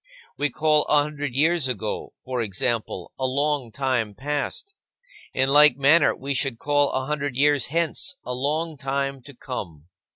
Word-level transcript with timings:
We 0.35 0.49
call 0.49 0.81
a 0.85 1.03
hundred 1.03 1.35
years 1.35 1.67
ago, 1.67 2.13
for 2.25 2.41
example, 2.41 3.11
a 3.19 3.27
long 3.27 3.71
time 3.71 4.15
past. 4.15 4.73
In 5.31 5.47
like 5.49 5.77
manner, 5.77 6.15
we 6.15 6.33
should 6.33 6.57
call 6.57 6.89
a 6.93 7.05
hundred 7.05 7.35
years 7.35 7.67
hence 7.67 8.15
a 8.25 8.33
long 8.33 8.77
time 8.77 9.21
to 9.21 9.35
come. 9.35 9.89